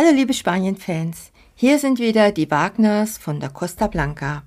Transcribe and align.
Hallo 0.00 0.12
liebe 0.12 0.32
Spanien-Fans, 0.32 1.32
hier 1.56 1.80
sind 1.80 1.98
wieder 1.98 2.30
die 2.30 2.48
Wagners 2.52 3.18
von 3.18 3.40
der 3.40 3.48
Costa 3.48 3.88
Blanca. 3.88 4.44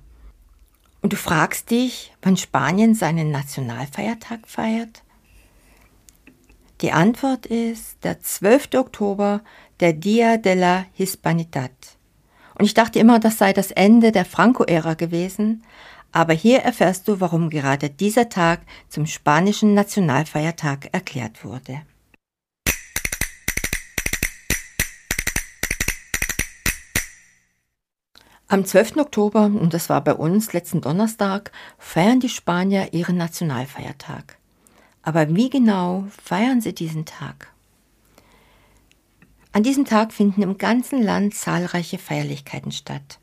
Und 1.02 1.12
du 1.12 1.16
fragst 1.18 1.70
dich, 1.70 2.14
wann 2.22 2.38
Spanien 2.38 2.94
seinen 2.94 3.30
Nationalfeiertag 3.30 4.48
feiert? 4.48 5.02
Die 6.80 6.92
Antwort 6.92 7.44
ist 7.44 8.02
der 8.02 8.22
12. 8.22 8.70
Oktober, 8.76 9.42
der 9.80 9.92
Dia 9.92 10.38
de 10.38 10.54
la 10.54 10.86
Hispanidad. 10.94 11.70
Und 12.54 12.64
ich 12.64 12.72
dachte 12.72 12.98
immer, 12.98 13.20
das 13.20 13.36
sei 13.36 13.52
das 13.52 13.72
Ende 13.72 14.10
der 14.10 14.24
Franco-Ära 14.24 14.94
gewesen, 14.94 15.64
aber 16.12 16.32
hier 16.32 16.60
erfährst 16.60 17.08
du, 17.08 17.20
warum 17.20 17.50
gerade 17.50 17.90
dieser 17.90 18.30
Tag 18.30 18.62
zum 18.88 19.04
spanischen 19.04 19.74
Nationalfeiertag 19.74 20.88
erklärt 20.92 21.44
wurde. 21.44 21.82
Am 28.52 28.66
12. 28.66 28.98
Oktober, 28.98 29.46
und 29.46 29.72
das 29.72 29.88
war 29.88 30.04
bei 30.04 30.12
uns 30.12 30.52
letzten 30.52 30.82
Donnerstag, 30.82 31.52
feiern 31.78 32.20
die 32.20 32.28
Spanier 32.28 32.92
ihren 32.92 33.16
Nationalfeiertag. 33.16 34.36
Aber 35.00 35.34
wie 35.34 35.48
genau 35.48 36.04
feiern 36.22 36.60
sie 36.60 36.74
diesen 36.74 37.06
Tag? 37.06 37.50
An 39.52 39.62
diesem 39.62 39.86
Tag 39.86 40.12
finden 40.12 40.42
im 40.42 40.58
ganzen 40.58 41.02
Land 41.02 41.34
zahlreiche 41.34 41.96
Feierlichkeiten 41.96 42.72
statt. 42.72 43.18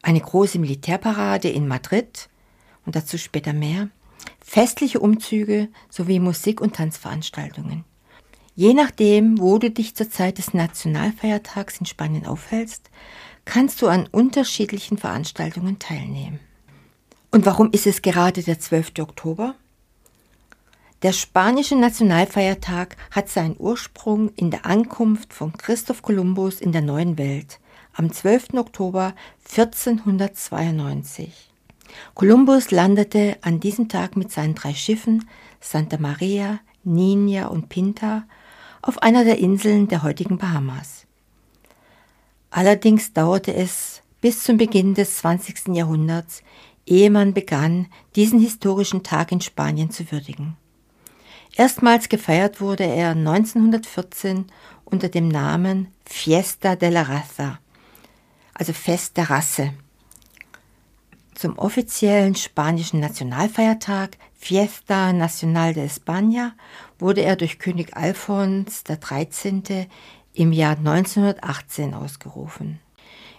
Eine 0.00 0.20
große 0.20 0.60
Militärparade 0.60 1.48
in 1.48 1.66
Madrid 1.66 2.28
und 2.86 2.94
dazu 2.94 3.18
später 3.18 3.52
mehr, 3.52 3.88
festliche 4.38 5.00
Umzüge 5.00 5.70
sowie 5.90 6.20
Musik- 6.20 6.60
und 6.60 6.76
Tanzveranstaltungen. 6.76 7.84
Je 8.54 8.74
nachdem, 8.74 9.38
wo 9.38 9.58
du 9.58 9.70
dich 9.70 9.94
zur 9.94 10.10
Zeit 10.10 10.36
des 10.36 10.52
Nationalfeiertags 10.52 11.78
in 11.78 11.86
Spanien 11.86 12.26
aufhältst, 12.26 12.90
kannst 13.44 13.80
du 13.80 13.88
an 13.88 14.08
unterschiedlichen 14.10 14.98
Veranstaltungen 14.98 15.78
teilnehmen. 15.78 16.38
Und 17.30 17.46
warum 17.46 17.70
ist 17.72 17.86
es 17.86 18.02
gerade 18.02 18.42
der 18.42 18.58
12. 18.58 18.92
Oktober? 19.00 19.54
Der 21.02 21.12
spanische 21.12 21.76
Nationalfeiertag 21.76 22.96
hat 23.10 23.30
seinen 23.30 23.56
Ursprung 23.58 24.28
in 24.36 24.50
der 24.50 24.66
Ankunft 24.66 25.32
von 25.32 25.56
Christoph 25.56 26.02
Kolumbus 26.02 26.60
in 26.60 26.72
der 26.72 26.82
neuen 26.82 27.16
Welt 27.18 27.58
am 27.94 28.12
12. 28.12 28.54
Oktober 28.54 29.14
1492. 29.50 31.50
Kolumbus 32.14 32.70
landete 32.70 33.38
an 33.42 33.60
diesem 33.60 33.88
Tag 33.88 34.16
mit 34.16 34.30
seinen 34.30 34.54
drei 34.54 34.74
Schiffen 34.74 35.28
Santa 35.60 35.98
Maria, 35.98 36.60
Nina 36.84 37.46
und 37.46 37.68
Pinta 37.68 38.24
auf 38.82 38.98
einer 38.98 39.24
der 39.24 39.38
Inseln 39.38 39.88
der 39.88 40.02
heutigen 40.02 40.38
Bahamas. 40.38 41.06
Allerdings 42.50 43.12
dauerte 43.12 43.54
es 43.54 44.02
bis 44.20 44.42
zum 44.44 44.58
Beginn 44.58 44.94
des 44.94 45.18
20. 45.18 45.74
Jahrhunderts, 45.74 46.42
ehe 46.84 47.10
man 47.10 47.32
begann, 47.32 47.86
diesen 48.14 48.40
historischen 48.40 49.02
Tag 49.02 49.32
in 49.32 49.40
Spanien 49.40 49.90
zu 49.90 50.10
würdigen. 50.10 50.56
Erstmals 51.54 52.08
gefeiert 52.08 52.60
wurde 52.60 52.84
er 52.84 53.10
1914 53.10 54.46
unter 54.84 55.08
dem 55.08 55.28
Namen 55.28 55.88
Fiesta 56.04 56.76
de 56.76 56.90
la 56.90 57.02
Raza, 57.02 57.58
also 58.54 58.72
Fest 58.72 59.16
der 59.16 59.30
Rasse. 59.30 59.72
Zum 61.42 61.58
offiziellen 61.58 62.36
spanischen 62.36 63.00
Nationalfeiertag 63.00 64.16
Fiesta 64.32 65.12
Nacional 65.12 65.74
de 65.74 65.84
España 65.84 66.52
wurde 67.00 67.22
er 67.22 67.34
durch 67.34 67.58
König 67.58 67.96
Alfons 67.96 68.84
XIII. 68.84 69.88
im 70.34 70.52
Jahr 70.52 70.76
1918 70.76 71.94
ausgerufen. 71.94 72.78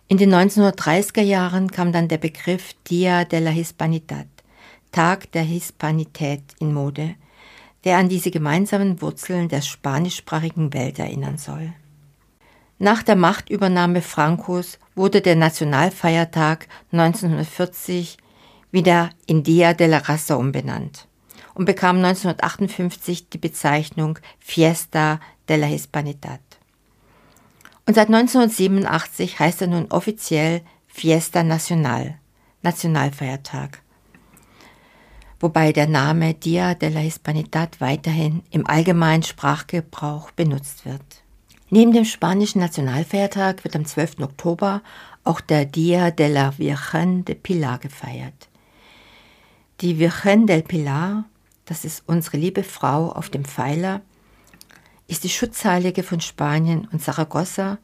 In 0.10 0.18
den 0.18 0.36
1930er 0.36 1.22
Jahren 1.22 1.72
kam 1.72 1.94
dann 1.94 2.10
der 2.10 2.18
Begriff 2.18 2.74
Dia 2.84 3.24
de 3.24 3.40
la 3.40 3.52
Hispanidad, 3.52 4.28
Tag 4.92 5.32
der 5.32 5.44
Hispanität 5.44 6.44
in 6.60 6.74
Mode, 6.74 7.16
der 7.86 8.00
an 8.00 8.10
diese 8.10 8.32
gemeinsamen 8.32 9.02
Wurzeln 9.02 9.48
der 9.48 9.62
spanischsprachigen 9.62 10.74
Welt 10.74 11.00
erinnern 11.00 11.38
soll. 11.38 11.72
Nach 12.80 13.04
der 13.04 13.16
Machtübernahme 13.16 14.02
Francos 14.02 14.80
wurde 14.96 15.22
der 15.22 15.36
Nationalfeiertag 15.36 16.68
1940 16.92 18.18
wieder 18.72 19.10
in 19.26 19.44
Dia 19.44 19.74
de 19.74 19.88
la 19.88 20.00
Raza 20.00 20.36
umbenannt 20.36 21.08
und 21.54 21.66
bekam 21.66 21.98
1958 21.98 23.30
die 23.30 23.38
Bezeichnung 23.38 24.20
Fiesta 24.40 25.20
de 25.48 25.58
la 25.58 25.68
Hispanidad. 25.68 26.42
Und 27.86 27.96
seit 27.96 28.08
1987 28.08 29.40
heißt 29.40 29.62
er 29.62 29.68
nun 29.68 29.92
offiziell 29.92 30.62
Fiesta 30.88 31.44
Nacional, 31.44 32.18
Nationalfeiertag 32.62 33.84
wobei 35.44 35.74
der 35.74 35.88
Name 35.88 36.34
Dia 36.36 36.74
de 36.74 36.88
la 36.88 37.02
Hispanidad 37.02 37.82
weiterhin 37.82 38.44
im 38.50 38.66
allgemeinen 38.66 39.24
Sprachgebrauch 39.24 40.32
benutzt 40.32 40.86
wird. 40.86 41.22
Neben 41.76 41.92
dem 41.92 42.06
spanischen 42.06 42.60
Nationalfeiertag 42.60 43.64
wird 43.64 43.76
am 43.76 43.84
12. 43.84 44.20
Oktober 44.20 44.84
auch 45.24 45.42
der 45.42 45.66
Dia 45.66 46.12
de 46.12 46.32
la 46.32 46.56
Virgen 46.60 47.26
de 47.26 47.34
Pilar 47.34 47.80
gefeiert. 47.80 48.48
Die 49.82 49.98
Virgen 49.98 50.46
del 50.46 50.62
Pilar, 50.62 51.26
das 51.66 51.84
ist 51.84 52.04
unsere 52.06 52.38
liebe 52.38 52.62
Frau 52.62 53.12
auf 53.12 53.32
dem 53.32 53.44
Pfeiler, 53.44 54.02
ist 55.08 55.24
die 55.24 55.30
Schutzheilige 55.30 56.04
von 56.04 56.22
Spanien 56.22 56.88
und 56.92 57.02
Saragossa 57.02 57.80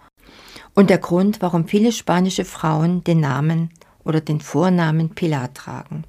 und 0.75 0.91
der 0.91 0.99
Grund, 0.99 1.41
warum 1.41 1.67
viele 1.67 1.91
spanische 1.91 2.45
Frauen 2.45 3.03
den 3.03 3.21
Namen 3.21 3.71
oder 4.03 4.21
den 4.21 4.39
Vornamen 4.39 5.15
Pilar 5.15 5.51
tragen. 5.55 6.03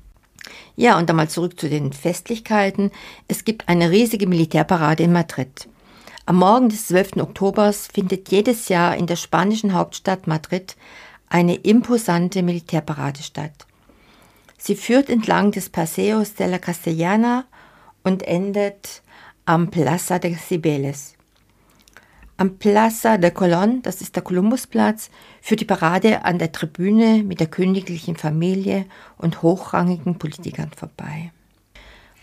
Ja, 0.76 0.98
und 0.98 1.08
dann 1.08 1.16
mal 1.16 1.30
zurück 1.30 1.58
zu 1.58 1.70
den 1.70 1.94
Festlichkeiten. 1.94 2.90
Es 3.26 3.46
gibt 3.46 3.70
eine 3.70 3.90
riesige 3.90 4.26
Militärparade 4.26 5.02
in 5.02 5.12
Madrid. 5.14 5.66
Am 6.30 6.36
Morgen 6.36 6.68
des 6.68 6.86
12. 6.86 7.16
Oktobers 7.16 7.88
findet 7.92 8.28
jedes 8.28 8.68
Jahr 8.68 8.96
in 8.96 9.08
der 9.08 9.16
spanischen 9.16 9.74
Hauptstadt 9.74 10.28
Madrid 10.28 10.76
eine 11.28 11.56
imposante 11.56 12.44
Militärparade 12.44 13.20
statt. 13.20 13.66
Sie 14.56 14.76
führt 14.76 15.10
entlang 15.10 15.50
des 15.50 15.70
Paseos 15.70 16.34
de 16.34 16.46
la 16.46 16.58
Castellana 16.58 17.46
und 18.04 18.22
endet 18.22 19.02
am 19.44 19.72
Plaza 19.72 20.20
de 20.20 20.36
Cibeles. 20.36 21.14
Am 22.36 22.58
Plaza 22.58 23.18
de 23.18 23.30
Colón, 23.30 23.82
das 23.82 24.00
ist 24.00 24.14
der 24.14 24.22
Kolumbusplatz, 24.22 25.10
führt 25.42 25.62
die 25.62 25.64
Parade 25.64 26.24
an 26.24 26.38
der 26.38 26.52
Tribüne 26.52 27.24
mit 27.24 27.40
der 27.40 27.48
königlichen 27.48 28.14
Familie 28.14 28.86
und 29.18 29.42
hochrangigen 29.42 30.16
Politikern 30.16 30.70
vorbei. 30.76 31.32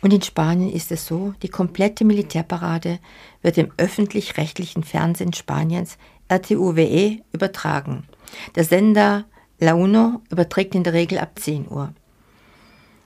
Und 0.02 0.14
in 0.14 0.22
Spanien 0.22 0.72
ist 0.72 0.92
es 0.92 1.06
so, 1.06 1.34
die 1.42 1.50
komplette 1.50 2.06
Militärparade 2.06 3.00
wird 3.42 3.58
im 3.58 3.72
öffentlich-rechtlichen 3.78 4.84
Fernsehen 4.84 5.34
Spaniens 5.34 5.98
RTUWE 6.30 7.22
übertragen. 7.34 8.04
Der 8.56 8.64
Sender 8.64 9.26
La 9.60 9.74
Uno 9.74 10.22
überträgt 10.30 10.76
in 10.76 10.84
der 10.84 10.94
Regel 10.94 11.18
ab 11.18 11.40
10 11.40 11.68
Uhr. 11.70 11.94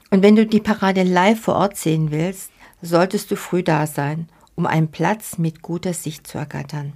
Und 0.09 0.21
wenn 0.21 0.35
du 0.35 0.45
die 0.45 0.59
Parade 0.59 1.03
live 1.03 1.39
vor 1.39 1.55
Ort 1.55 1.77
sehen 1.77 2.11
willst, 2.11 2.51
solltest 2.81 3.31
du 3.31 3.37
früh 3.37 3.63
da 3.63 3.87
sein, 3.87 4.27
um 4.55 4.65
einen 4.65 4.91
Platz 4.91 5.37
mit 5.37 5.61
guter 5.61 5.93
Sicht 5.93 6.27
zu 6.27 6.37
ergattern. 6.37 6.93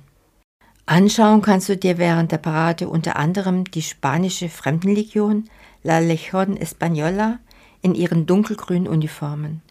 Anschauen 0.85 1.41
kannst 1.41 1.69
du 1.69 1.77
dir 1.77 1.97
während 1.97 2.31
der 2.31 2.37
Parade 2.37 2.89
unter 2.89 3.15
anderem 3.15 3.63
die 3.63 3.81
spanische 3.81 4.49
Fremdenlegion 4.49 5.45
La 5.83 5.99
Legión 5.99 6.57
Española 6.57 7.39
in 7.81 7.95
ihren 7.95 8.25
dunkelgrünen 8.25 8.87
Uniformen. 8.87 9.61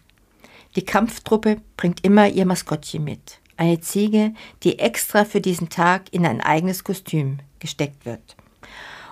Die 0.76 0.84
Kampftruppe 0.84 1.58
bringt 1.76 2.04
immer 2.04 2.28
ihr 2.28 2.46
Maskottchen 2.46 3.04
mit, 3.04 3.38
eine 3.56 3.80
Ziege, 3.80 4.34
die 4.64 4.80
extra 4.80 5.24
für 5.24 5.40
diesen 5.40 5.68
Tag 5.68 6.12
in 6.12 6.26
ein 6.26 6.40
eigenes 6.40 6.82
Kostüm 6.82 7.38
gesteckt 7.60 8.04
wird. 8.04 8.36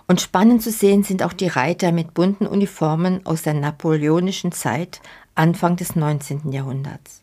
Und 0.09 0.21
spannend 0.21 0.63
zu 0.63 0.73
sehen 0.73 1.05
sind 1.05 1.23
auch 1.23 1.33
die 1.33 1.47
Reiter 1.47 1.93
mit 1.93 2.15
bunten 2.15 2.47
Uniformen 2.47 3.25
aus 3.25 3.43
der 3.43 3.55
napoleonischen 3.55 4.51
Zeit 4.51 5.01
Anfang 5.37 5.77
des 5.77 5.95
19. 5.95 6.51
Jahrhunderts. 6.51 7.23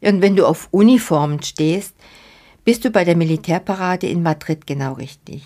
Und 0.00 0.22
wenn 0.22 0.34
du 0.34 0.46
auf 0.46 0.68
Uniformen 0.70 1.42
stehst, 1.42 1.94
bist 2.64 2.84
du 2.84 2.90
bei 2.90 3.04
der 3.04 3.16
Militärparade 3.16 4.08
in 4.08 4.22
Madrid 4.22 4.66
genau 4.66 4.94
richtig. 4.94 5.44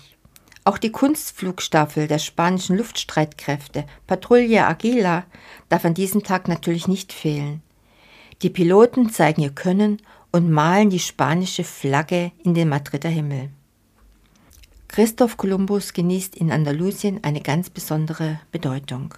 Auch 0.63 0.77
die 0.77 0.91
Kunstflugstaffel 0.91 2.07
der 2.07 2.19
spanischen 2.19 2.77
Luftstreitkräfte, 2.77 3.85
Patrouille 4.07 4.65
Aguila, 4.65 5.25
darf 5.67 5.83
an 5.83 5.93
diesem 5.93 6.23
Tag 6.23 6.47
natürlich 6.47 6.87
nicht 6.87 7.11
fehlen. 7.11 7.61
Die 8.43 8.49
Piloten 8.49 9.09
zeigen 9.09 9.41
ihr 9.41 9.51
Können 9.51 10.01
und 10.33 10.51
malen 10.51 10.89
die 10.89 10.99
spanische 10.99 11.63
Flagge 11.63 12.33
in 12.43 12.53
den 12.53 12.67
Madrider 12.67 13.07
Himmel. 13.07 13.51
Christoph 14.89 15.37
Kolumbus 15.37 15.93
genießt 15.93 16.35
in 16.35 16.51
Andalusien 16.51 17.23
eine 17.23 17.39
ganz 17.39 17.69
besondere 17.69 18.41
Bedeutung. 18.51 19.13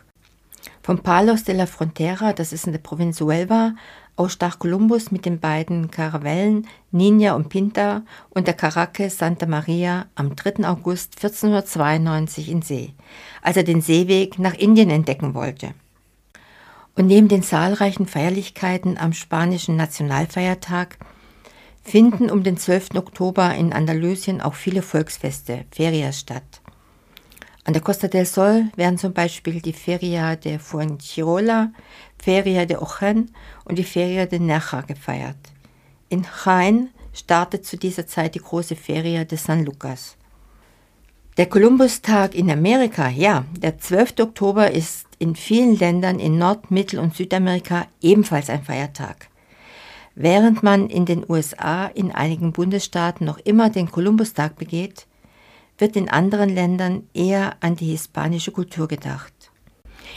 Von 0.83 0.99
Palos 0.99 1.43
de 1.43 1.55
la 1.55 1.65
Frontera, 1.65 2.33
das 2.33 2.53
ist 2.53 2.67
in 2.67 2.73
der 2.73 2.79
Provinz 2.79 3.19
Huelva, 3.19 3.73
ausstach 4.15 4.59
Kolumbus 4.59 5.09
mit 5.09 5.25
den 5.25 5.39
beiden 5.39 5.89
Karavellen 5.89 6.67
Nina 6.91 7.33
und 7.33 7.49
Pinta 7.49 8.03
und 8.29 8.45
der 8.45 8.53
Karacke 8.53 9.09
Santa 9.09 9.47
Maria 9.47 10.05
am 10.13 10.35
3. 10.35 10.67
August 10.67 11.15
1492 11.15 12.51
in 12.51 12.61
See, 12.61 12.93
als 13.41 13.57
er 13.57 13.63
den 13.63 13.81
Seeweg 13.81 14.37
nach 14.37 14.53
Indien 14.53 14.91
entdecken 14.91 15.33
wollte. 15.33 15.73
Und 16.95 17.07
neben 17.07 17.27
den 17.27 17.43
zahlreichen 17.43 18.07
Feierlichkeiten 18.07 18.97
am 18.97 19.11
spanischen 19.13 19.75
Nationalfeiertag 19.75 20.97
finden 21.83 22.31
um 22.31 22.43
den 22.43 22.57
12. 22.57 22.95
Oktober 22.95 23.53
in 23.53 23.73
Andalusien 23.73 24.41
auch 24.41 24.55
viele 24.55 24.81
Volksfeste, 24.81 25.65
Ferias 25.71 26.19
statt. 26.19 26.61
An 27.65 27.73
der 27.73 27.81
Costa 27.81 28.07
del 28.07 28.25
Sol 28.25 28.65
werden 28.75 28.97
zum 28.97 29.13
Beispiel 29.13 29.59
die 29.59 29.73
Feria 29.73 30.35
de 30.35 30.59
Fuengirola, 30.59 31.71
Feria 32.17 32.65
de 32.65 32.77
Ochen 32.77 33.31
und 33.65 33.77
die 33.77 33.83
Feria 33.83 34.25
de 34.25 34.39
Nerja 34.39 34.81
gefeiert. 34.81 35.37
In 36.07 36.25
Jaén 36.43 36.89
startet 37.11 37.65
zu 37.65 37.77
dieser 37.77 38.07
Zeit 38.07 38.35
die 38.35 38.39
große 38.39 38.75
Feria 38.75 39.23
de 39.23 39.37
San 39.37 39.65
Lucas. 39.65 40.15
Der 41.37 41.47
Kolumbustag 41.47 42.33
in 42.33 42.49
Amerika, 42.49 43.09
ja, 43.09 43.43
der 43.57 43.77
12. 43.77 44.21
Oktober 44.21 44.71
ist 44.71 45.05
in 45.19 45.35
vielen 45.35 45.77
Ländern 45.77 46.17
in 46.17 46.37
Nord-, 46.37 46.71
Mittel- 46.71 46.97
und 46.97 47.13
Südamerika 47.13 47.87
ebenfalls 47.99 48.49
ein 48.49 48.63
Feiertag. 48.63 49.27
Während 50.15 50.63
man 50.63 50.89
in 50.89 51.05
den 51.05 51.29
USA 51.29 51.87
in 51.87 52.13
einigen 52.13 52.53
Bundesstaaten 52.53 53.25
noch 53.25 53.37
immer 53.39 53.69
den 53.69 53.91
Kolumbustag 53.91 54.55
begeht, 54.55 55.07
wird 55.77 55.97
in 55.97 56.07
anderen 56.07 56.55
Ländern 56.55 57.03
eher 57.13 57.57
an 57.59 57.75
die 57.75 57.91
hispanische 57.91 58.53
Kultur 58.53 58.87
gedacht. 58.87 59.33